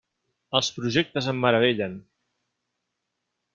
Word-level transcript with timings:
Els 0.59 0.69
projectes 0.77 1.29
em 1.33 1.43
meravellen. 1.45 1.99